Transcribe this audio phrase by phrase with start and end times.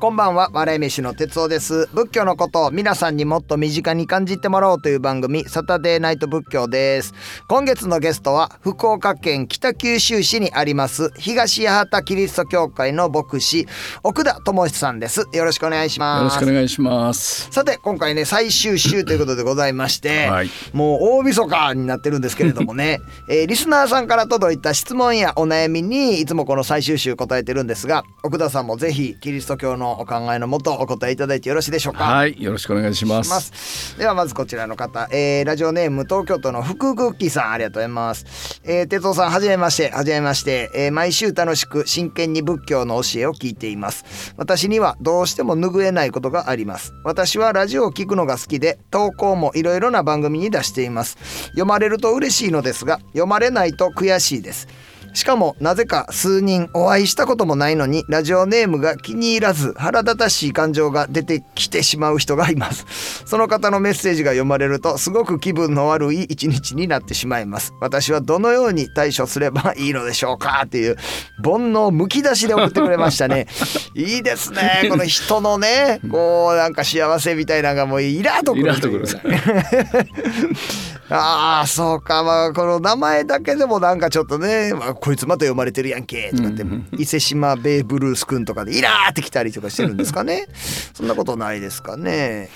[0.00, 1.86] こんばんは笑い飯の哲夫です。
[1.92, 7.12] 仏教のことを皆さんにもっと身近に感じてもらおうという番組サタデーナイト仏教です。
[7.48, 13.66] 今月のゲストは福岡県北九州市にあります東八幡キリスト教会の牧師
[14.02, 15.26] 奥田智久さんです。
[15.34, 16.18] よろしくお願いします。
[16.20, 17.50] よろしくお願いします。
[17.50, 20.50] さて今回ね最終週ということでございまして、はい。
[20.72, 32.04] もう大晦日になってるんですけれどもね、 えーリスナーさんから届いた質問やお悩みにいつもこの最終週答えてるんですが奥田さんもぜひキリスト教のお考えのもとお答えいただいてよろしいでしょうか？
[32.04, 33.50] はいよろしくお願いします。
[33.50, 33.98] す。
[33.98, 39.90] ではまずこちらの方、えーラジオネーム東京都の福クッキーさんありがとうございます、えー、哲夫さんはじめまして。
[39.90, 44.34] はじめまして、えー毎週楽しく真剣に仏教の教えを聞いています。
[44.36, 46.92] 私にはどうしても拭えないことがあります。
[47.04, 51.16] 私はラジオを聞くのが好きで投稿もいろいろな番組に出しています。
[51.50, 54.68] 読まれると嬉しいのですが読まれないと悔しいです
[55.12, 63.24] しかもなぜか数人お会いしたこともないのにラジオネームが気に入らず腹立たしい感情が出てきてしまう人がいます。
[63.26, 67.72] その方のメッセージが読まれるとすごく気分の悪い一日になってしまいます。
[67.80, 70.96] 私はどのように対処すればいいのでしょうかっていう
[71.42, 73.46] 煩悩むき出しで送ってくれましたね。
[73.94, 79.06] いいですねこの人のねこうなんか幸せみたいなのがもうイラッとくるイラッとくる
[81.10, 82.22] ああそうか。
[82.22, 86.64] まあこの名前だけでもなんかちょっとね、まあ、こいつまた読まれてるやんけとかって、
[86.96, 90.46] 伊勢島ベイブルースくんとかでイラーってきたりとかしてるんですかね。
[90.94, 92.48] そんなことないですかね。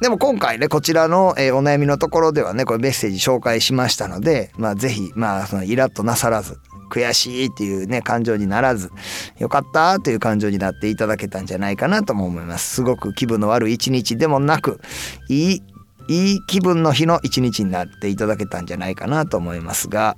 [0.00, 8.90] でも今回ねこちらの、えーお悩みのところではねこれメッセージ紹介しましたのでまあぜひまあそのイラッとなさらず悔しいっていうね感情にならず
[9.38, 12.76] よかったという感情になっていただけたんじゃないかなとも思います。
[12.76, 14.80] すごく気分の悪い一日でもなく
[15.28, 15.62] いい
[16.08, 20.16] いい気分の日の一日になっていただけたんじゃないかなと思いますが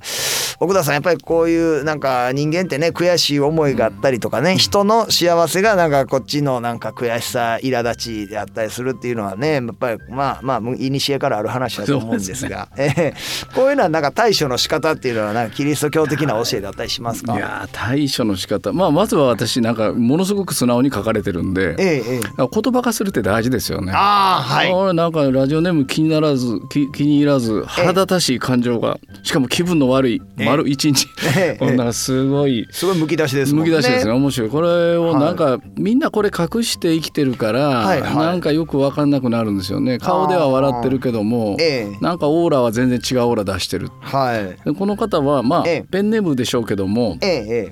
[0.61, 13.15] 奥田さんやっぱりこういうなんか人間ってね悔しい思いがあったりとかね、人の幸せがなんかこっちのなんか悔しさ苛立ちであったりするっていうのはねやっぱりまあまあいにしえからある話だと思うんですがええ
[13.55, 30.47] こういうのはなんか対処の仕方っていうのはなんかキリスト教的な教えだったりしますかいやー対処の仕方まあまずは私なんかものすごく素直に書かれてるんでええええ言葉化するって大事ですよねああはい俺なんかラジオネーム気にならず気気に入らず腹立たしい感情がしかも気分の悪いええ。
[30.47, 31.07] 丸一日。
[31.37, 31.57] ええ。
[31.61, 34.13] こんなすごいすごいむき出しですむき出しですね。
[34.13, 34.51] 面白い。
[34.51, 38.17] これをなんか、みんなこれ隠して生きてるから、はいはい。
[38.17, 39.99] なんかよく分かんなくなるんですよね。
[39.99, 41.99] 顔では笑ってるけども、ええ。
[42.01, 43.89] なんかオーラは全然違うオーラ出してる。
[44.01, 44.65] はい。
[44.65, 45.85] でこの方はまあ、ええ。
[45.91, 47.19] ペンネームでしょうけども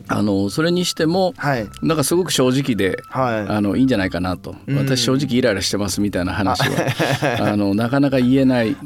[0.08, 1.66] あのそれにしてもはい。
[1.82, 3.52] なんかすごく正直で、はい。
[3.52, 4.76] あのいいんじゃないかなと、うん。
[4.78, 6.68] 私正直イライラしてますみたいな話は。
[7.52, 8.76] あのなかなか言えない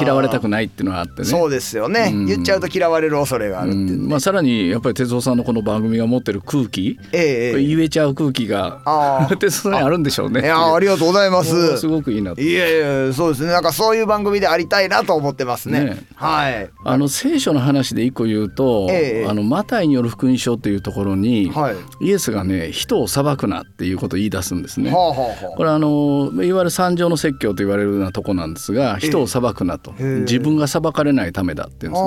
[0.00, 1.28] 嫌われたくないっていうのがあってね。
[1.28, 2.26] そうですよね、うん。
[2.26, 4.08] 言っちゃうと嫌われる恐れがあるっていうね、うん。
[4.08, 7.20] まあ、さらにやっぱり哲夫さんのこの番組が持ってる空気、ええ
[7.56, 7.64] ええ。
[7.64, 8.80] 言えちゃう空気が
[9.38, 10.40] 哲夫さんにあるんでしょうね。
[10.40, 11.78] いやありがとうございます。
[11.78, 12.40] すごくいいなと。
[12.40, 13.52] いやいやそうですね。
[13.52, 15.84] なんかそういう番組でありたいなと思ってますね。
[15.84, 16.70] ねはい。
[16.84, 21.76] あの聖書の話で一個言うと、ええあのマタイによる福音書っていうところに、はい。
[22.00, 24.90] イエスがね人を裁くなっていうことを言い出すんですね。
[24.90, 29.92] はあはあはこれあのいわゆる三条の説教と言われるようなとこなんですが人を裁くなと。
[29.98, 30.04] ええ。
[30.20, 32.00] 自分が裁かれないためだっていうんで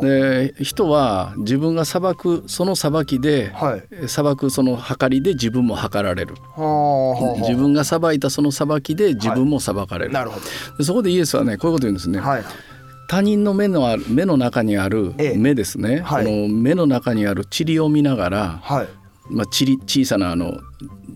[0.00, 0.54] すね。
[0.56, 4.08] で人は自分が裁くその裁きで、はい。
[4.08, 6.34] 裁くその計りで自分も計られる。
[7.40, 10.40] 自分が裁いたその裁きで自分も裁かれる、なるほ
[10.78, 12.44] でそこでイエスはねこういうこと言うんですね、どはい。
[13.08, 15.38] 他人の目のある目の中にあるええ。
[15.38, 16.24] 目ですね、はい。
[16.24, 18.88] この目の中にある塵を見ながら、はい。
[19.30, 20.58] まあ、塵小さなあのええ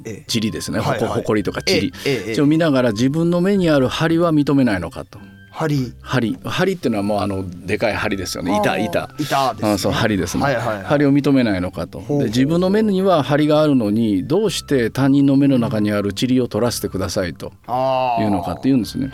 [0.04, 1.00] 塵ですね、はいはい。
[1.00, 5.18] ほこほこりとか塵、ええを見ながら自分の目にある針は認めないのかと。
[5.52, 5.92] 針。
[6.00, 6.38] 針。
[6.42, 8.56] 針っていうのはもうあのでかい針ですよね。
[8.56, 9.10] 板板。
[9.18, 9.70] 板ですね。
[9.72, 10.84] あそう針ですね、はいはいはい。
[10.84, 12.02] 針を認めないのかと。
[12.08, 19.12] で自分の目には針があるのにどうして他人の目の中にある塵を取らせてくださいというのかっていうんですね。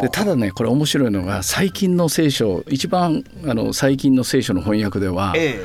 [0.00, 5.60] でただねこれ面白いのが最近の聖書一番あの最近の聖書の翻訳ではえ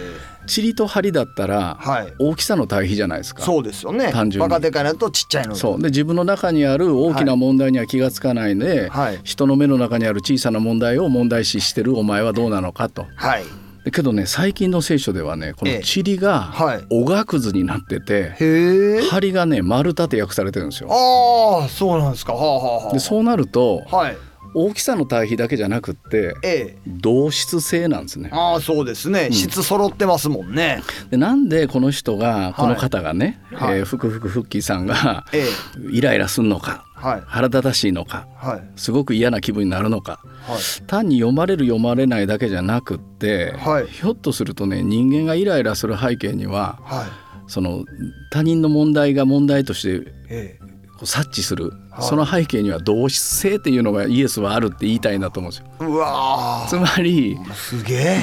[0.48, 2.14] え塵と針だったらはい。
[2.20, 3.44] 大きさの対比じゃないですか。
[3.44, 4.12] そうですよね。
[4.12, 4.50] 単純に。
[4.50, 5.82] バカでかいのとちっちゃいのそう。
[5.82, 9.20] で自分の中にある大きな問題には気がつかないで、はい。
[9.24, 13.06] 人の目の中にある小さな問題を問題視してるお前はどうなのかと。
[13.16, 13.44] はい。
[13.84, 16.86] でけどね最近の聖書ではねこのええ塵がはい。
[16.90, 19.02] おがくずになってて、へえ。
[19.02, 20.90] 針がね丸太って訳されてるんですよ。
[20.90, 22.34] ああそうなんですか。
[22.34, 22.94] はあはあはあ。
[22.94, 24.18] でそうなるとはい
[24.54, 26.78] 大きさの対比だけじゃなくってええ。
[26.88, 28.30] 同質性なんですね。
[28.32, 30.82] ああそうですね、質揃ってますもんね。
[31.10, 33.80] でなんでこの人がこの方がね、はい。
[33.80, 35.46] えーふくふくふっきーさんがええ。
[35.92, 37.24] イライラするのかはい。
[37.26, 38.62] 腹立たしいのかはい。
[38.76, 40.88] すごく嫌な気分になるのかはい。
[40.88, 43.88] 単に読まれる読まれないだけじゃなくって、はい。
[43.88, 47.06] ひょっとするとね人間がイライラする背景にははい。
[47.48, 47.84] その
[48.32, 50.73] 他人の問題が問題としてええ
[51.06, 52.04] 察知する、はい。
[52.04, 55.88] その背景には同質性っていうのがイエスはあるって言いたいんだと思うんですよ。
[55.88, 57.38] うわつまり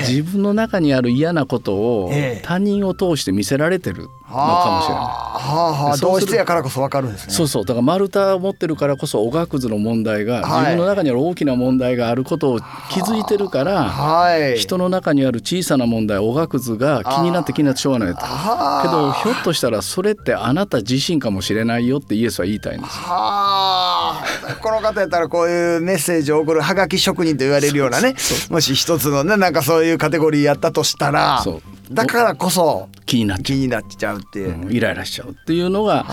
[0.09, 2.43] 自分の中にある嫌なことをええ。
[2.44, 5.05] 他人を通して見せられてるのかもしれない。
[5.05, 7.32] はあはあそうする同質やからこそわかるんですね。
[7.32, 7.65] そうそう。
[7.65, 10.61] だから丸太を持ってるからこそおがくずの問題が、はい。
[10.61, 12.61] 自分の中にある大きな問題があることを
[12.91, 14.59] 気づいてるから、はい。
[14.59, 18.21] 人の中にある小さな問題おがくずが気になって気になってしょうがないと。
[18.21, 18.82] はあ。
[18.82, 22.99] けどひょっとしたらそれってあなた自身かもしれないよってイエスは言いたいんです。
[22.99, 24.25] はあ。
[24.61, 28.15] この方やったらこういうメッセージを送るはがき職人と言われるようなね
[28.50, 31.43] もし一つのねなんかそういうカテゴリーやったとしたら
[31.91, 34.49] だからこそ気になっちゃ気になっちゃうっていう。
[34.51, 36.05] う、うんイライラしちゃうっていうのが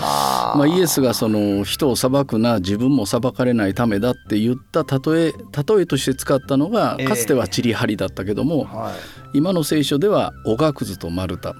[0.56, 7.06] まあ、イエスがその人を裁くな自分も裁かれないためだって言った例え例えとして使ったのがええ。
[7.06, 8.92] かつてはチリハリだったけども、は
[9.34, 9.38] い。
[9.38, 11.54] 今の聖書ではおがくずと丸太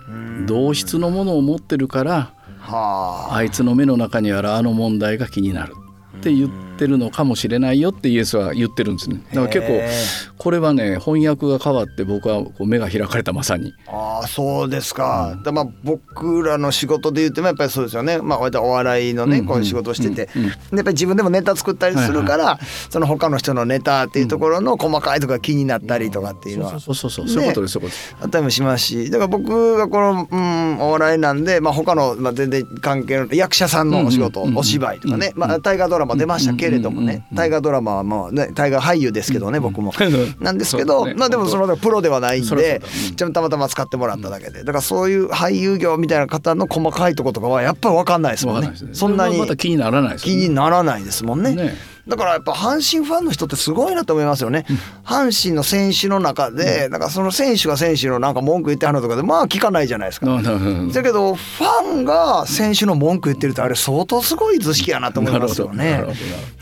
[0.46, 3.36] 同質のものを持ってるからはあ。
[3.36, 5.74] あいつの目の中にあるあの問題が気になる
[6.18, 9.22] って言ってるのかもしれないよってイエスは言ってるんですね。
[9.32, 9.90] だから結構へ
[10.36, 13.72] これはね翻訳が変わって僕はこう目が開かれたまさに。
[13.86, 18.18] ああそうですか、だまあ僕らの仕事で言ってもやっぱりそうですよね。
[18.18, 22.58] まあ割とお笑いのね、うんこういう仕事をしてて、うんうんでやっぱり自分でもネタ作ったりするから、
[22.90, 26.80] その他の人のネタっていうところの細かいところが気になったりとかっていうのは。
[26.80, 28.16] そうそうそうそう、ねそういうことですそういうことです。
[28.20, 29.10] あったりもしますし。
[29.10, 39.92] だから僕がこの、うん、お笑いなんで、まあ、他の、まあ、全然関係の役者さんのお仕事、うんうんうんうんお芝居とかね、まあ、大河ドラマ出ましたけれどもね、うんうんうんうん大河ドラマはまあね大河俳優ですけどね、僕も。
[40.00, 42.82] うんなんですけど、まあでもそのプロではないんで
[43.16, 44.60] ちょたまたま使ってもらっただけで。
[44.60, 48.72] だからそういう俳優業みたいな方の細かいとことかはやっぱり分かんないですもんね。
[48.92, 50.48] そんなに気にならないです気よね。
[50.48, 51.74] にならないですもんね。
[52.08, 54.64] ねだからやっぱ阪神ファンの人ってすごいなと思いますよね。
[55.04, 60.26] 阪神の選手の中で、なんかその選手が選手のなんか文句言ってはるのとかでまあ聞かないじゃないですか。
[60.26, 66.04] だけどファンが選手の文句言ってるとあれ相当すごい図式やなと思いますよね。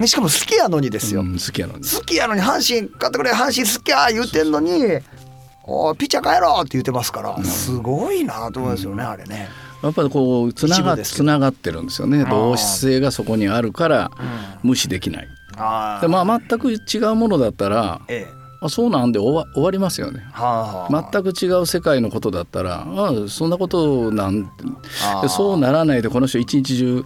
[0.04, 1.20] しかも好きやのにですよ。
[1.20, 5.00] うん好きやのに好きやのに阪神買ってくれ阪神好きや言ってんのに
[5.64, 9.48] おいピッチャー帰ろうって言ってますからすごいなと思いますよねあれね。
[9.82, 12.24] やっぱりこうつながつながってるんですよね。
[12.24, 12.30] ー。
[12.30, 14.10] 同質性がそこにあるから
[14.62, 15.28] 無視できない。
[15.56, 18.36] あでまあ全く違うものだったらええ。
[18.60, 20.26] あそうなんで終わ終わりますよね。
[20.32, 24.50] はあ、全く違う世界のことだったらあそんなことなん
[25.04, 25.22] あー。
[25.22, 27.04] でそうならないでこの人一日中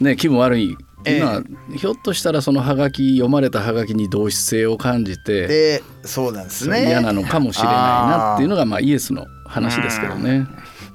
[0.00, 0.76] ね気分悪い。
[1.04, 1.18] ええ。
[1.18, 1.42] 今
[1.76, 6.86] ひょっとしたらそのハガキ読まれたハガキに同質性を感じてでそうなんですね。
[6.88, 10.46] 嫌なのかもしれないなっていうのがまあイエスの話ですけどね。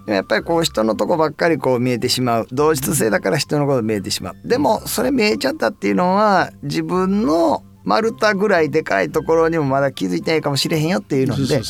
[0.06, 2.48] でもやっぱりこう人のとこばっかりこう見えてしまう。
[2.52, 4.48] 同質性だから人のこと見えてしまう。
[4.48, 11.62] でもそれ見えちゃったっていうのは自分の丸太ぐらいでかいところにもまだ気づいてないかもしれへんよっていうので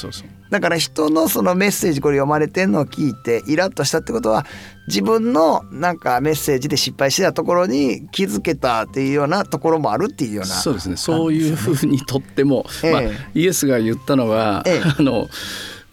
[0.49, 4.45] だから人のそのメッセージこれ読まれてんのを聞いてイラッとしたってことは
[4.87, 10.47] 自分のなんかメッセージで失敗してたところに気づけたっていうようなところもあるっていうような。
[10.47, 10.97] そうですね。
[10.97, 12.91] そういうふうにとっても、ええ。
[12.91, 14.81] まあ、イエスが言ったのは、ええ。
[14.83, 15.29] あの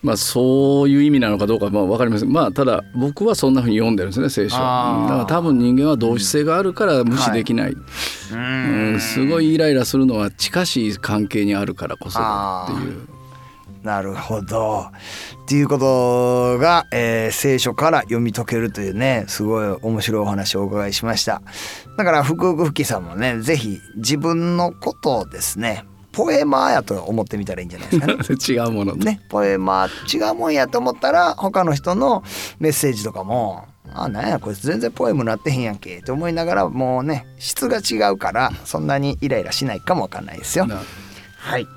[0.01, 2.33] まあ、そういう意味なのかどうかまあ分かりません。
[2.33, 9.01] まあただ僕はそんなふうに読んでるんですね聖書だから多分人間は同質性があるから無視できない、うん。
[9.01, 13.09] すごいイライラするのは近しい関係にあるからこそだっていう。
[13.83, 14.87] なるほど。
[15.45, 21.43] っていうことが、えー聖書から読み解けるというねすごい面白いお話をお伺いしました。
[21.97, 25.85] だから福福ふきさんもねぜひ自分のことをですね
[26.19, 28.17] ポエマーやと思ってみたらいいんじゃないですかね。
[28.67, 32.25] 違うものねねポエマー違うもんやと思ったら他の人の
[32.59, 40.67] メッセージとかも「あなんやこいつ全然ポエムなってへんやんけ」って思いながらもうね質が違うからそんなにイライラしないかもわかんないですよ。
[40.67, 40.83] な
[41.37, 41.69] はい。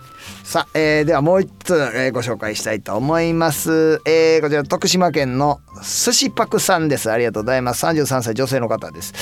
[0.43, 4.01] さあ、えーではもう一つ、えーご紹介したいと思います。
[4.05, 7.11] えーこちら徳島県の寿司パクさんです。
[7.11, 7.85] ありがとうございます。
[7.85, 9.13] 33歳女性の方です。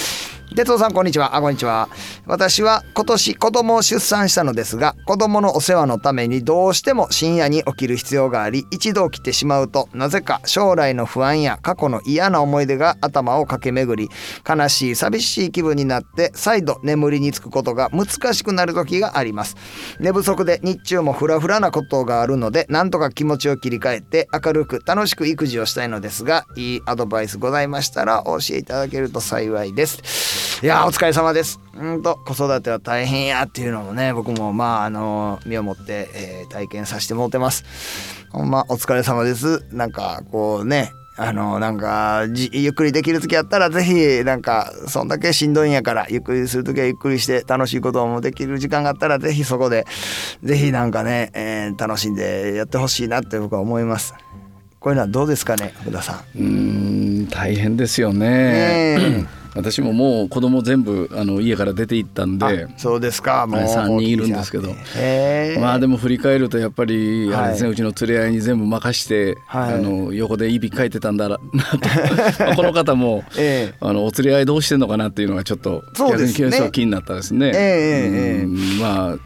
[0.56, 1.36] 哲夫さんこんにちは。
[1.36, 1.90] あこんにちは。
[2.26, 14.10] 私は今年子供を出産したのですが、子供のお世話のためにどうしても深夜に起きる必要があり、一度起きてしまうとなぜか将来の不安や過去の嫌な思い出が頭を駆け巡り、
[14.48, 19.56] 悲しい寂しい気分になって再度眠りにつくことが難しくなる時があります。
[20.00, 31.58] 寝不足で日中もフラフラなことがあるのでなんとか気持ちを切り替えて明るく楽しく育児をしたいのですがいいアドバイスございましたらお教えいただけると幸いですいやお疲れ様です。
[31.74, 37.64] うんと子育ては大変やっていうのもね僕もまああの身をもって、えー体験させてもらってます。
[38.32, 39.64] ほんまお疲れ様です。
[39.72, 49.86] なんかこうねあのなんかじゆっくりできる時やったらぜひなんかそんだけしんどいんやからゆっくりする時はゆっくりして楽しいこともできる時間があったらぜひそこで
[50.44, 54.14] ぜひなんかね、えー楽しんでやってほしいなって僕は思います。
[54.82, 56.40] こういうのはどうですかね福田さん。
[56.40, 58.98] うーん大変ですよね。
[58.98, 63.48] ね私ももう子供全部あの家から出て行ったんであそうですか。
[63.48, 64.76] もうはい三人いるんですけど。
[65.60, 67.44] まあでも振り返るとやっぱりはい。
[67.44, 69.74] あれですね、うちの連れ合いに全部任して、はい。
[69.76, 71.42] あの横でいびきかいてたんだなと。
[72.40, 73.76] まあこの方も、ええ。
[73.80, 76.50] あのお連れ合いどうしてんのかなっていうのがちょっとそうですね。
[76.50, 78.46] 逆に気になったですね。
[78.80, 79.18] まあ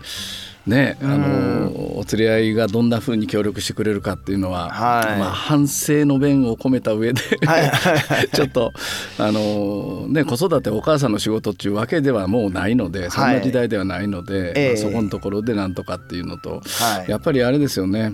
[0.66, 1.68] ね、あの
[1.98, 5.20] お連れ合いがどんな風に協力してくれるかっていうのは、はい。
[5.20, 7.20] まあ、反省の弁を込めた上で
[8.34, 8.72] ちょっと
[9.20, 14.68] あの、ね、子育てお母さんの仕事っていうわけではもうないのでそんな時代ではないので、ええ。
[14.70, 17.12] まあそこのところでなんとかっていうのと、はい。
[17.12, 18.14] やっぱりあれですよね。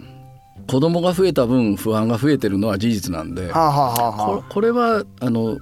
[0.67, 5.57] 子供が増えた分不安が増えてるのは事実なんで、はあ、はあはあこれはあの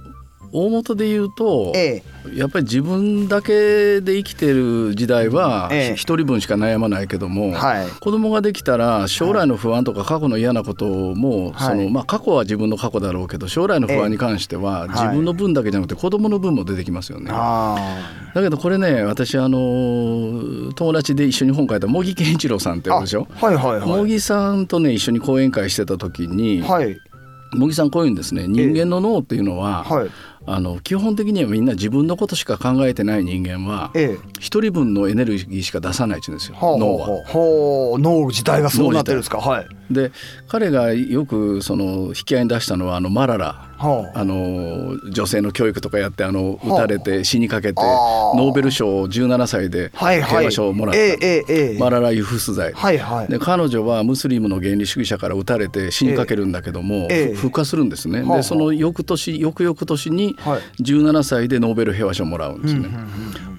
[0.52, 2.02] 大元で言うと、え
[2.34, 5.96] やっぱり自分だけで生きてる時代はええ。
[5.96, 7.86] 一人分しか悩まないけども、はい。
[8.00, 11.76] 子供ができたら将来の不安とか過去の嫌なことも、はい。
[11.78, 17.30] そのまあ、過去は自分の過去だろうけど将来の不安に関してはえ自分の分だけじゃなくて子供の分も出てきますよね。
[17.32, 17.76] あ
[18.34, 23.26] だけどこれね私あの友達で一緒に本書いた茂木健一郎さんってあるでしょ？
[23.34, 23.88] はいはいはい。
[23.88, 26.96] 茂木さんとね一緒に講演会してた時にはい。
[27.54, 28.46] 茂木さんこういうんですね。
[28.46, 30.08] 人間の脳っていうのは、はい
[30.50, 34.28] あの基本的にはみんな自分のことしか考えてない人間はええ。
[34.38, 37.08] 一人分のエネルギーしか出さないって言うんですよ脳は。
[37.98, 39.38] 脳自体がそうなってるんですか。
[39.38, 40.12] はいで
[40.48, 43.64] 彼がよくその引き合いに出したのはあのマララ。
[43.78, 48.36] はあの女性の教育とかやってあのはあ撃たれて死にかけてあー。
[48.36, 50.30] ノーベル賞を17歳ではいはい。
[50.30, 51.78] 平和賞をもらった、ええええええ。
[51.78, 52.72] マララユフス罪。
[52.72, 53.28] はいはい。
[53.28, 57.34] で彼女はムスリムの原理主義者から撃たれて死にかけるんだけども、ええ。
[57.34, 58.20] ふ復活するんですね。
[58.20, 60.60] はあはあでその翌年翌々年にはい。
[60.82, 62.88] 17歳でノーベル平和賞をもらうんですね。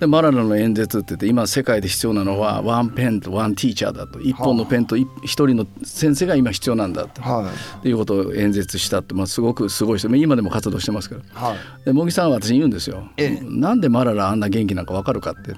[0.01, 4.19] でマララの演説って言って今世界で必要なのはワンペンとワンティーチャーだと。
[4.19, 7.21] 一本のペンと一一人の先生が今必要なんだと。
[7.21, 7.79] はい。
[7.79, 11.41] っていうことを演説したって、まあ、すごくすごい人今でも活動してますから。
[11.41, 11.85] はい。
[11.85, 13.43] で茂木さんは私に言うんですよ、ええ。
[13.43, 15.55] なんでマララあんな元気なんか分かるかって。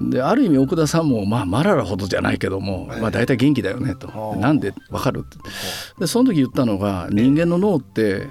[0.00, 5.38] である意味奥田さんも、まあ、マララほどじゃないけども、まあ、大体元気だよねと、はあなんで分かるって。
[6.00, 8.26] でその時言ったのが人間の脳って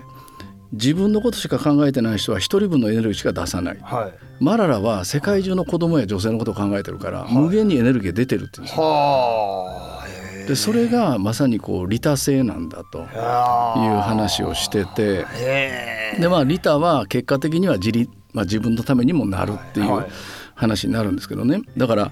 [0.74, 3.78] 自分のことしか考えてない人は一人分のエネルギーしか出さない。
[3.78, 4.14] うはい。
[4.44, 8.84] マララは世界中の子供や女性のことを考えてるから、無限にエネルギーが出てるっていうんですよ。
[8.84, 10.01] は
[10.52, 13.08] でそれがまさにこう利他性なんだという
[14.02, 15.26] 話をしてて
[16.20, 20.08] でまあ利他は結果的には自利、まあ、自分のためにもなるっていうはい
[20.62, 21.62] 話になるんですけどね。
[21.76, 22.12] だから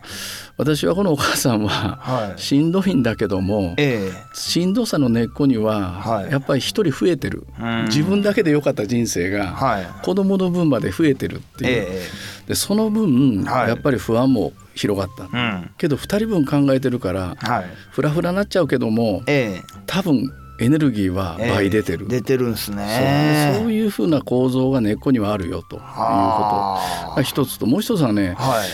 [0.57, 2.41] 私はこのお母さんははい。
[2.41, 6.31] しんどいんだけどもえしんどさの根っこにははい。
[6.31, 7.45] やっぱり一人増えてる。
[7.59, 7.85] うん。
[7.85, 9.87] 自分だけで良かった人生えがはい。
[10.03, 11.87] 子供の分まで増えてるっていう。
[11.91, 12.07] え
[12.47, 13.69] でその分はい。
[13.69, 15.25] やっぱり不安も広がった。
[15.25, 15.71] えうん。
[15.77, 17.65] けど2人分考えてるからはい。
[17.91, 19.61] フラフラなっちゃうけどもえ。
[19.85, 22.75] 多分エネルギーはえ倍出てる、出てるんですそう。
[22.75, 25.91] ねそういうふうな構造が根っこにはあるよということ。
[25.93, 27.65] はが一つと。
[27.65, 28.67] もう一つはねあはい。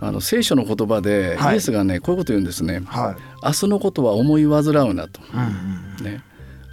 [0.00, 1.54] あの聖書の言葉ではい。
[1.54, 2.82] イエスがねこういうこと言うんですね。
[2.86, 3.44] はい。
[3.44, 5.40] 明日のことは思い煩うなと、うん
[5.98, 6.04] うん。
[6.04, 6.22] ね、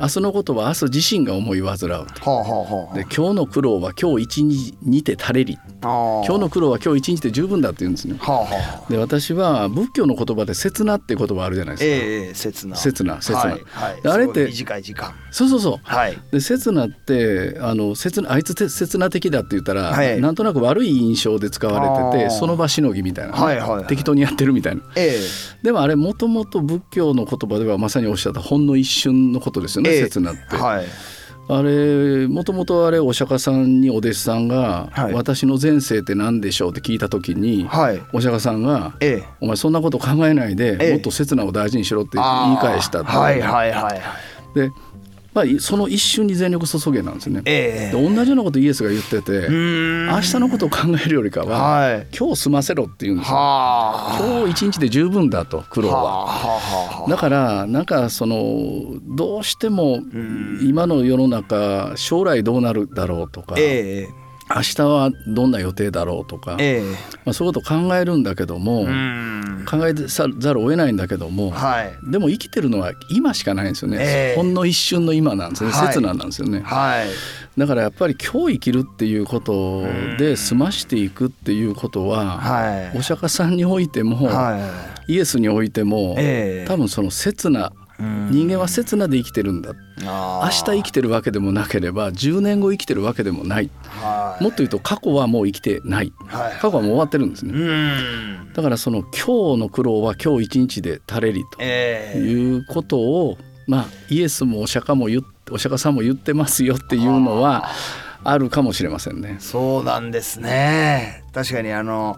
[0.02, 1.88] 明日のことは明日自身が思い煩うと。
[1.90, 5.58] はあはあはあで今日の苦労は今日一日にて足れり。
[5.82, 6.26] ああ。
[6.26, 8.16] 今日の苦労は今日一日で十分だって言うんですね。
[8.18, 12.06] はあはあで私は仏教の言葉で「刹那」って言葉あるじゃないですか。
[12.06, 12.78] ええええ切な。
[12.78, 14.02] 刹那刹那はいはい。
[14.02, 15.14] であれって短い時間。
[15.32, 15.80] そうそうそう。
[15.84, 16.18] はい。
[16.32, 20.22] で刹那ってあの刹那あいつて刹那的だって言ったら、はい。
[20.22, 23.34] なんとなく悪い印象で使われててその場しのぎみたいな。
[23.34, 23.88] ね、はいはいはい。
[23.88, 24.82] 適当にやってるみたいな。
[24.96, 25.20] え
[25.62, 30.86] でもあれもともと仏教の言葉ではまさにおっしゃったほんの一瞬のことですよね、ええ刹那って、えはい。
[31.52, 35.14] あれもともとあれお釈迦さんにお弟子さんが、はい。
[35.14, 38.02] 私の前世って何でしょう?」って聞いた時に、はい。
[38.14, 39.28] お釈迦さんが「ええ。
[39.42, 40.92] お前そんなこと考えないで、ええ。
[40.94, 44.02] もっと刹那を大事にしろ」って言い返したってはいはいはい。
[44.54, 44.72] で、
[45.40, 47.42] まあ、いその一瞬に全力注げなんですね。
[47.46, 47.96] ええ。
[47.96, 52.08] で同じようなことイエスが言ってて明日のことを考えるよりかは、はい。
[52.18, 53.38] 今日済ませろって言うんですよ。
[53.38, 54.20] はあ。
[54.20, 57.06] 今日一日で十分だと苦労は。
[57.08, 60.00] だからなんかそのどうしても
[60.62, 66.82] 今の世の中将来どうなるだろうとか、ええ明日はどんな予定だろうとか、え
[67.24, 68.86] まあ、そういうことを考えるんだけども、
[69.70, 71.94] 考えざるを得ないんだけども、はい。
[72.12, 74.36] でも生きてるのは今しかないんですよね、ええ。
[74.36, 75.88] ほんの一瞬の今なんですね、はい。
[75.88, 76.62] 刹那なんですよね。
[76.62, 77.08] はい。
[77.60, 79.84] だからやっぱり今日生きるっていうこと
[80.18, 82.98] で済ましていくっていうことは、はい。
[82.98, 84.58] お釈迦さんにおいても、は
[85.08, 86.68] イエスにおいても、ええ。
[86.68, 89.72] 多分その刹那うん人間は刹那で生きてるんだ。
[89.72, 93.70] い明明日生きてるわけでもなければ10年後生きてるわけでもない。
[93.84, 94.44] はい。
[94.44, 96.14] もっと言うと過去はもう生きてない。
[96.28, 96.54] はい。
[96.54, 98.54] 過去はもう終わってるんですうねん。
[98.54, 102.20] だからその今日の苦労は今日一日で足れりとええ。
[102.20, 103.38] いうことを
[103.68, 107.68] まあイエスもお釈迦も言っお釈迦さんも言ってますよっていうのは
[108.32, 109.38] あるかもしれませんね。
[109.40, 111.24] そうなんですね。
[111.34, 112.18] 確かにあの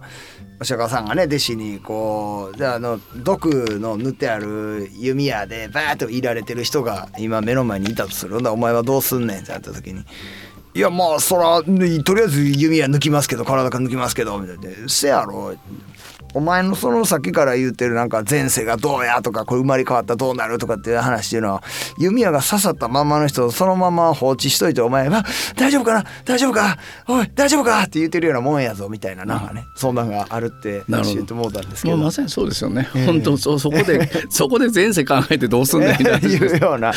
[0.60, 8.51] お釈迦さんがね弟子にこうじゃああの毒の塗ってある弓矢でバーッといられてる人が今目の前にいたとするんだ。
[8.51, 10.06] お前はどうすんねんってなった時に
[10.74, 11.65] 「いやまあそらと
[12.13, 15.56] りあえず弓矢抜きますけど体が抜きますけど」みたいな「せやろ」
[16.34, 21.64] お前のそのさっきから言ってるなんか前世がどうやとかこれ生まれ変わったらどうなるとかっていう話っていうのは
[21.98, 25.24] 弓矢が刺さったまんまの人をそのまま放置しといてお前は
[25.58, 26.06] 「大丈夫かな？
[26.26, 26.78] 大丈夫か？
[27.08, 31.98] おい大丈夫か?」って言ってるようなもんやぞみたいななんかねそんなんがあるって教えてもうたんですけど。
[31.98, 32.88] まさにそうですよね。
[33.06, 36.92] 本当そそこで そこで前世考えてどうすんねんみたいないうような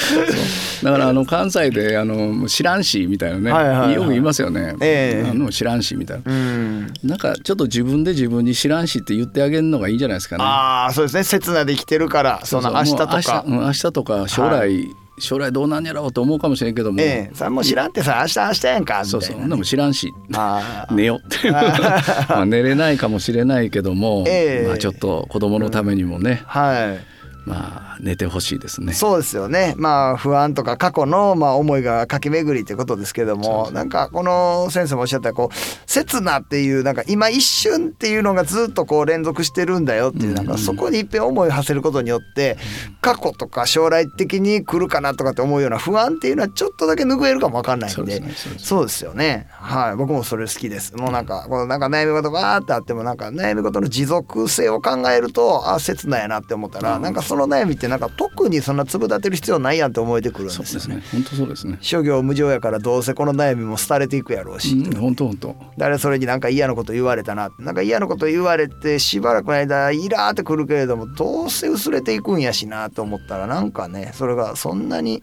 [0.83, 4.75] だからあの関西であの知らんしみたいなね、はいはいはいよく言いますよね。
[4.81, 6.33] ええあの知らんしみたいな。
[6.33, 10.45] うんなんかちょっと自分で自分に知らんしって言ってあげるのがいいんじゃないですかね。
[10.45, 11.23] ああそうですね。
[11.25, 13.15] 刹那で生きてるからその明日とか。
[13.17, 17.35] 明日,、うん、明日とか将来、将来どうなんやろうと思うかもしれんけども、ええ。
[17.35, 19.49] それもう知らんってさ明日明日やんかみそうそう。
[19.49, 20.13] でも知らんし。
[20.91, 21.51] 寝よって。
[21.51, 24.69] まあ寝れないかもしれないけども、ええ。
[24.69, 27.15] まあ、ちょっと子供のためにもね、はい。
[27.47, 28.93] まあ寝てほしいですね。
[28.93, 29.75] そうですよね。
[29.77, 42.59] まあ不安とか過去のまあ思いが駆け巡りということですけどもなんかこの先生もおっしゃったこう刹那っていうなんか今一瞬っていうのがずっとこう連続してるんだよっていうなんかそこにいっぺん思いを馳せることによって
[43.01, 49.47] 過去とか将来的に来るかなとかって思うような不安っていうのはちょっとだけ拭えるかもわかんないんでそうですねそうですそうですよね。
[49.51, 49.97] はい。
[49.97, 50.95] 僕もそれ好きです。
[50.97, 61.03] もうなんかこのなんか悩み事があってあってもなんか悩み事の持続性を考えるとあ刹那やなって思ったらなんかその悩みってなんか特にそんな粒立てる必要ないやんって思えてくるんですよねですね。
[61.13, 61.79] 本当そうですね。
[61.81, 65.57] 諸行無常やからどうせこの悩みも廃れていくやろうし、うん、本当本当。
[65.79, 75.23] 誰それになんか嫌なこと言われたななんか嫌なこと言われてしばらくの間イラーってくるけれどもどうせ薄れていくんやしなと思ったらなんかねそれがそんなに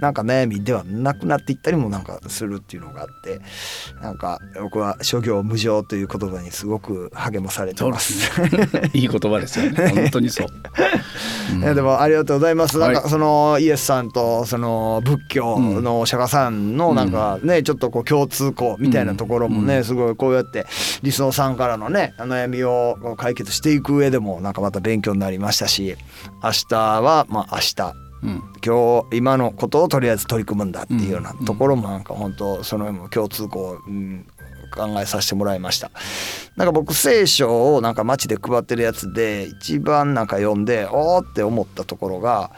[0.00, 3.40] なんか悩みではなくなっていったりもなんかするっていうのがあって
[4.02, 7.92] なんか僕は諸行無常という言葉にすごく励まされてま。
[7.92, 8.30] です。
[8.94, 9.88] いい言葉ですよね。
[9.88, 10.48] 本当にそう。
[11.58, 12.78] いやでもありがとうございます。
[12.78, 20.66] なんはいかそのイエスさんとその仏教のお釈迦さんのなんかねちょっとこう共通項みたいなところもねすごいこうやって
[21.02, 25.96] 理想さんからのね悩みを解決していく上でもなんかまた勉強になりましたし
[26.42, 27.94] 明日はまあ明日。
[28.22, 28.42] うん。
[28.64, 34.26] 今日今のことをとりあえず取り組むんだっていうようなところもなんか本当その共通項、うん、
[34.70, 35.90] 考えさせてもらいました。
[36.56, 42.50] なんか僕聖書をなんか街で配ってるやつで一番なんか読んでおおって思ったところが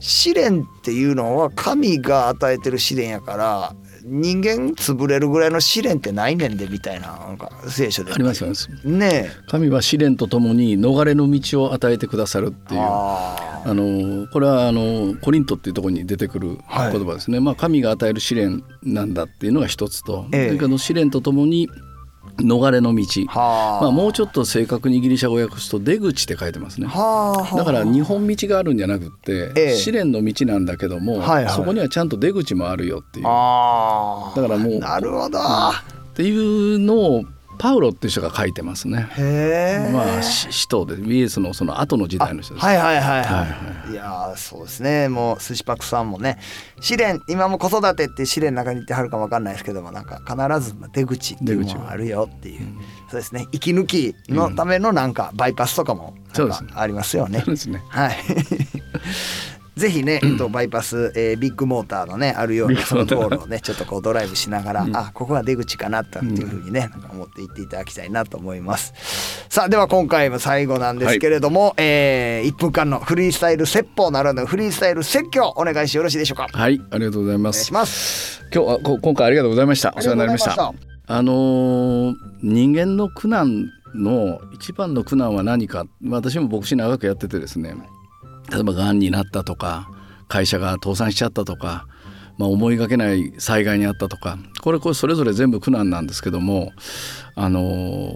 [0.00, 3.74] 試練っていうのは神が与えてる試練やから
[4.06, 8.12] 人間潰れるぐらいの試練ってないねんでみたいななんか聖書で。
[8.12, 8.98] ありますよね。
[8.98, 12.82] ね神は試練とともに逃れの道を与えてくださるってえいう。
[12.82, 16.92] ああのこれはあのコリントっていうところに出てくるはい。
[16.92, 20.46] 言葉ですね、まあ、神が与える試練なんだっていうのが一つと、ええ。
[20.48, 21.70] それから試練とともに
[22.38, 26.88] 逃れの道、まあ、もうちょっと正確にギリシャ語訳すと出口って書いてますね。
[26.88, 29.76] はあだから日本道があるんじゃなくって、ええ。
[29.76, 33.24] 試練の道なんだけども、はいはいそこにはちゃんと出口もあるよっていう。
[33.24, 35.38] だからもうなるほど、
[36.14, 37.24] ていうのを
[37.58, 39.08] パウロっていう人が書いてますね。
[39.92, 42.66] まあし使徒でイエスのその後の時代の人です。
[42.66, 43.46] はいはいはいはい、は
[43.88, 45.08] いい、やーそうですね。
[45.08, 46.38] もう寿司パクさんもね。
[46.80, 51.80] 試練今も子育てって試練の中に行ってはるかもわかんないですけどもなんか必ず出口っていう出口は。
[51.80, 52.60] のがあるよっていう、
[53.10, 53.46] そうですね。
[53.52, 56.14] 息抜きのためのなんかバイパスとかも
[56.74, 57.40] ありますよね。
[57.40, 57.82] そうですね。
[57.88, 58.16] はい
[59.76, 68.94] ぜひね、えっと、バイパス、えービッグモーターのねあるようなその道路をねちょっとこうドライブしながら、あここが出口かなっていうふうにね、なんか思っていっていただきたいなと思います
[69.48, 76.48] さあでは今回も最後なんですけれども、えー1分間のフリースタイル説法ならぬフリースタイル説教お願いしてよろしいでしょうか？
[76.52, 77.72] はい、ありがとうございます。
[77.72, 79.94] ます今日はこ今回ありがとうございました。
[79.96, 80.72] お世話になりました。
[81.06, 85.86] あのー人間の苦難の一番の苦難は何か。
[86.06, 87.74] 私も牧師長くやっててですね。
[88.50, 89.88] 例えば癌になったとか、
[90.28, 91.86] 会社が倒産しちゃったとか、
[92.38, 96.72] まあ、思いがけない災害にあったとかこれこれそれぞれ全部苦難なんですけども
[97.36, 98.12] あの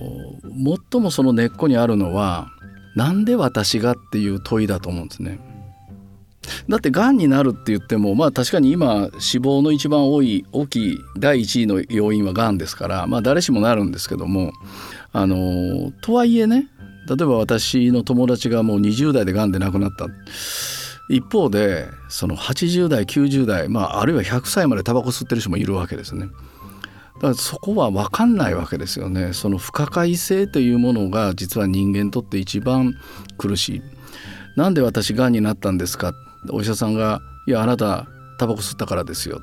[0.90, 2.48] 最もその根っこにあるのは
[2.96, 5.38] なんで私がっていう問いだと思うんですね。
[6.68, 14.52] だってがんになるって言ってもまあ確かに今死亡の一番多い大きい第1位の要因はがんですからまあ誰しもなるんですけども
[15.12, 16.68] あのとはいえね
[17.08, 20.06] 例えば私の友達がもう20代でがんで亡くなった
[21.08, 26.26] 一方でその80代90代、まあ、あるいは100歳までタバコ吸ってる人もいるわけですね。
[27.16, 29.32] だからそこは分かんないわけですよね。
[29.32, 32.94] その不可解性というものが実は人間にとって一番
[33.38, 33.82] 苦しい。
[34.56, 36.12] なんで私がんになったんですか？
[36.50, 38.06] お医者さんが「いやあなた
[38.38, 39.40] タバコ吸ったからですよ」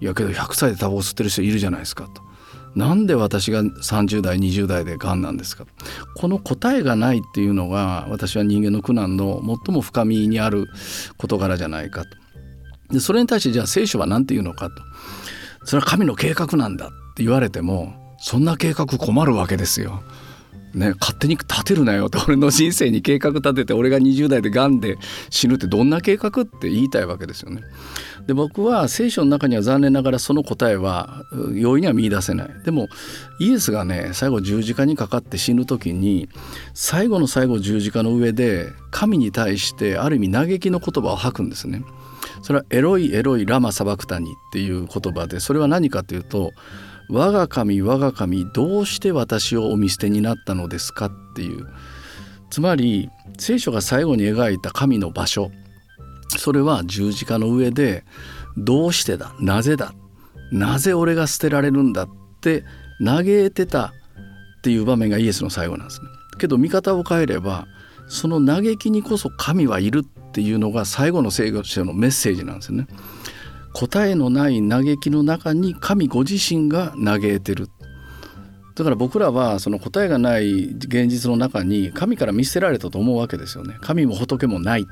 [0.00, 2.27] いやけど100歳でタバコ吸ってる人いるじゃないですかと。
[2.74, 5.64] なんで私が30代20代でがんなんですか?
[6.16, 10.66] この答えがないっていうのが私は人間の苦難の最も深みにある
[11.16, 12.10] 事柄じゃないかと。
[12.94, 14.74] でそれに対してじゃあ聖書は何て言うのかと。
[15.64, 20.02] それは神の計画なんだって言われてもそんな計画困るわけですよ。
[20.74, 24.98] ね、勝手に立てるなよって俺の人生に計画立てて俺が20代でがんで
[25.30, 27.62] 死ぬってどんな計画って言いたいわけですよね。
[28.28, 32.88] で僕は聖書の中には残念ながらその答えは容易には見出せないでも
[33.40, 36.28] イエスがね最後十字架にかかって死ぬ時に
[36.74, 41.82] 最後の最後十字架の上で神に対してある意味嘆きの言葉を吐くんですね
[42.42, 46.52] それはエロいエロいラマサバクタニっていう言葉でそれは何かというと
[47.08, 51.66] 我が神我が神どうして私をお見捨てになったのですかっていう
[52.50, 55.50] つまり聖書が最後に描いた神の場所
[56.36, 58.04] それは十字架の上で
[58.56, 59.92] どうしてだなぜだ
[60.52, 62.08] なぜ俺が捨てられるんだっ
[62.40, 62.64] て
[63.04, 66.08] 嘆いてたっていう場面がイエスの最後なんですね。
[66.38, 67.66] けど見方を変えれば
[68.08, 72.86] その嘆きにこそ神はいるっていうのが最後の聖書のメッセージなんですよね。
[73.72, 77.68] 答えのない嘆きの中に神ご自身が嘆いてる。
[78.74, 83.76] だから僕らはその答えがない現実の中に神から見捨てられたと思うわけですよね。
[83.80, 84.86] 神も仏もない。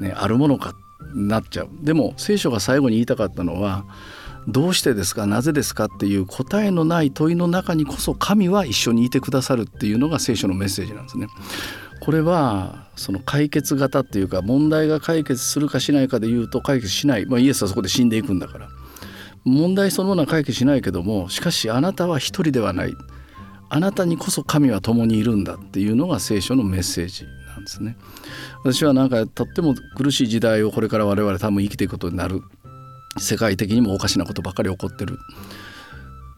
[0.00, 0.74] ね、あるものか
[1.14, 1.68] なっちゃう。
[1.82, 3.84] でも聖書が最後に言いたかったのは
[4.48, 11.26] どうしてですかなぜですかっていう答えのない問いの中にこそ神は一緒にいてくださるっていうのが聖書のメッセージなんですね。
[12.00, 18.68] これはその解決型っていうか問題が解決するかしないかで言うと解決しない、まあ、イエスはそこで死んでいくんだから
[19.44, 22.94] 問題そのものは解決しないけどもしかしあなたは一人ではない
[23.68, 27.96] あなたにこそ神は共にいるんだっていうのが聖書のメッセージなんですね。
[28.62, 32.42] 私はなんかとっても苦しい時代をこれから我々多分生きていくことになる
[33.18, 35.18] 世界的にもおかしなことばかり起こってる。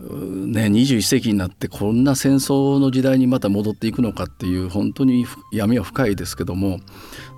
[0.01, 6.79] ね、21世紀になってこんな戦争の時代にまた戻っていくのかっていう本当に闇は深いですけども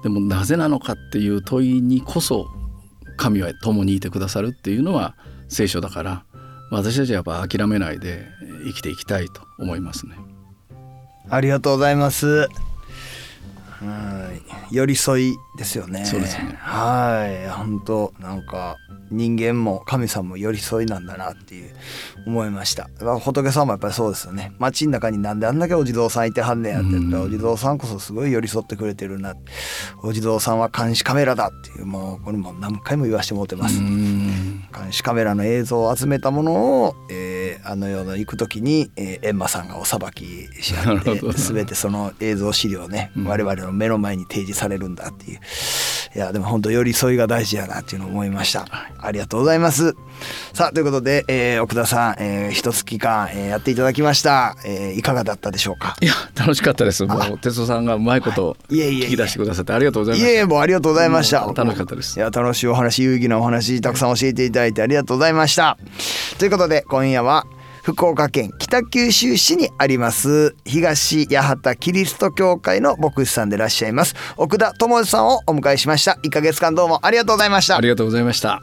[0.02, 2.48] でもなぜなのかっていう問いにこそ
[3.16, 5.16] 神は共にいてくださるっていうのは
[5.48, 6.24] 聖書だから
[6.70, 8.26] 私たちはやっぱ諦めないで
[8.66, 10.16] 生きていきたいと思いますね。
[11.28, 12.48] ありがとうございます。
[13.80, 14.30] は
[14.70, 14.74] い。
[14.74, 16.04] 寄り添いですよね。
[16.04, 16.54] そうですね。
[16.58, 17.48] はい。
[17.50, 18.76] 本当なんか
[19.10, 21.74] 人間も神さんも寄り添いなんだなっていう
[22.26, 22.88] 思いました。
[23.20, 24.52] 仏さんもやっぱりそうですよね。
[24.58, 29.34] 街の中になんであんだけお地蔵さんいてはんねやって言ったら、お地蔵さんこそすごい寄り添ってくれてるな。
[30.02, 33.80] お地蔵さんは監視カメラだっていうもうこれも何回も言わしてもらってます。
[33.80, 45.40] 監視カメラの映像を集めたものを、えー、あの世の行く時に、えー、閻魔さんがお裁きし合って全てその映像資料ね、我々の目の前に提示されるんだっていう。
[46.12, 48.66] いやでも本当寄り添いが大事やなっていうのを思いました、
[48.98, 49.94] ありがとうございます。
[50.52, 55.96] さあということで、えー、奥田さん、えー、一月間、えー、やっていただきました、えー、いかがだったでしょうか？
[56.00, 57.06] いや楽しかったです。
[57.06, 60.28] もう哲夫さんがうまいこと聞き出してくださってありがとうございました。
[60.28, 61.46] いえいえもうありがとうございました。
[61.46, 62.18] 楽しかったです。
[62.18, 65.78] いや楽しいお話有意義なお話たくさん教えていただいてありがとうございました。
[66.38, 67.46] ということで今夜は
[67.82, 70.54] 福岡県北九州市にあります。
[70.64, 74.14] 東八幡キリスト教会の牧師さんでいらっしゃいます。
[74.36, 76.18] 奥田智さんをお迎えしました。
[76.22, 77.76] 1ヶ月間どうもありがとうございました。
[77.76, 78.60] ありがとうございました。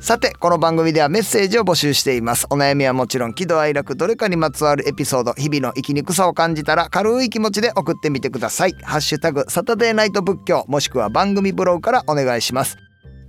[0.00, 2.46] さてこの番組ではメッセージを募集しています。
[2.50, 8.72] お悩みはもちろん喜怒哀楽どれかにまつわるエピソード日々の生きにくさを感じたら軽い気持ちで送ってみてください。
[8.82, 12.76] ハッシュタグサタデーナイト仏教もしくは番組ブログからお願いします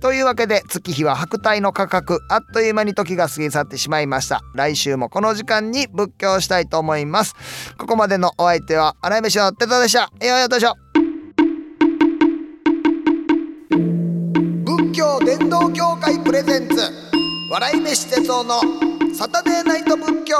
[0.04, 4.42] というわけで月日は白帯の価格あっという間に時が過ぎ去ってしまいました。
[4.54, 7.34] 来週もこの時間に仏教したいと思います。
[7.78, 10.00] ここまでのお相手は洗い飯のテトでした。
[10.26, 10.74] よいよとしょ。
[14.66, 16.76] 仏教伝道協会プレゼンツ
[17.50, 18.60] 笑い飯哲夫の
[19.14, 20.36] サタデーナイト仏教。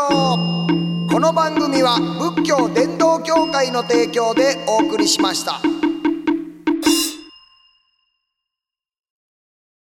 [1.10, 1.98] この番組は
[2.36, 5.62] 仏教伝道協会の提供でお送りしました。